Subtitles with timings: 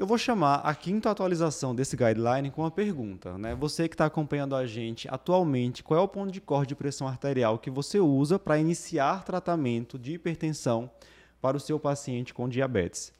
[0.00, 3.36] Eu vou chamar a quinta atualização desse guideline com uma pergunta.
[3.36, 3.54] Né?
[3.54, 7.06] Você que está acompanhando a gente atualmente, qual é o ponto de corte de pressão
[7.06, 10.90] arterial que você usa para iniciar tratamento de hipertensão
[11.38, 13.12] para o seu paciente com diabetes?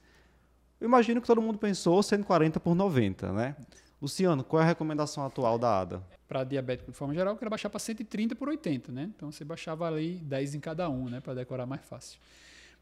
[0.80, 3.57] Eu imagino que todo mundo pensou 140 por 90, né?
[4.01, 6.03] Luciano, qual é a recomendação atual da ADA?
[6.27, 9.11] Para diabético de forma geral, eu quero baixar para 130 por 80, né?
[9.15, 11.21] Então você baixava ali 10 em cada um, né?
[11.21, 12.19] Para decorar mais fácil.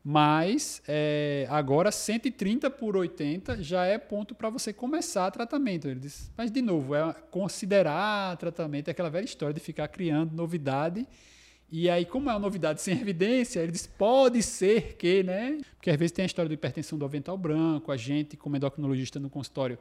[0.03, 5.89] Mas é, agora 130 por 80 já é ponto para você começar tratamento.
[5.89, 10.33] Ele diz, mas de novo, é considerar tratamento, é aquela velha história de ficar criando
[10.33, 11.06] novidade.
[11.70, 15.59] E aí, como é uma novidade sem evidência, ele diz, pode ser que, né?
[15.77, 19.20] Porque às vezes tem a história de hipertensão do avental branco, a gente, como endocrinologista
[19.20, 19.78] no consultório,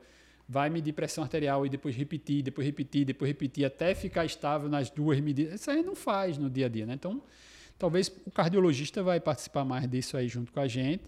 [0.50, 4.90] vai medir pressão arterial e depois repetir, depois repetir, depois repetir, até ficar estável nas
[4.90, 5.62] duas medidas.
[5.62, 6.94] Isso aí não faz no dia a dia, né?
[6.94, 7.22] Então,
[7.78, 11.04] Talvez o cardiologista vai participar mais disso aí junto com a gente,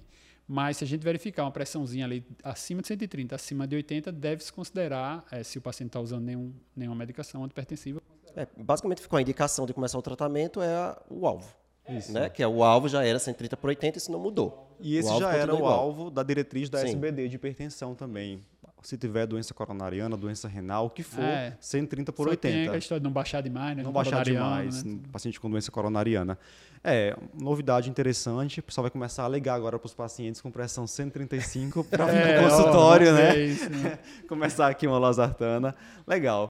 [0.48, 4.52] mas se a gente verificar uma pressãozinha ali acima de 130, acima de 80, deve-se
[4.52, 8.02] considerar, é, se o paciente está usando nenhum, nenhuma medicação antipertensiva.
[8.36, 11.48] É, basicamente ficou a indicação de começar o tratamento é a, o alvo.
[11.88, 12.12] Isso.
[12.12, 12.30] Né?
[12.30, 14.76] Que é o alvo já era 130 por 80, isso não mudou.
[14.80, 15.80] E esse já era o igual.
[15.80, 16.90] alvo da diretriz da Sim.
[16.90, 18.44] SBD de hipertensão também
[18.82, 22.40] se tiver doença coronariana, doença renal, o que for, é, 130 por 80.
[22.42, 23.84] Tem a história de não baixar demais, né?
[23.84, 25.00] Não baixar demais, né?
[25.12, 26.38] paciente com doença coronariana.
[26.82, 30.88] É, novidade interessante, o pessoal vai começar a alegar agora para os pacientes com pressão
[30.88, 33.36] 135 para vir é, consultório, ó, né?
[33.36, 34.00] É isso, né?
[34.30, 35.76] começar aqui uma lasartana.
[36.08, 36.48] Legal.